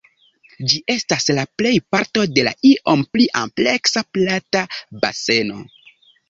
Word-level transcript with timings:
Ĝi 0.71 0.77
estas 0.93 1.27
la 1.39 1.43
plej 1.61 1.73
parto 1.95 2.23
de 2.37 2.45
la 2.47 2.53
iom 2.69 3.03
pli 3.11 3.27
ampleksa 3.43 4.03
Plata 4.19 4.65
Baseno. 5.05 5.61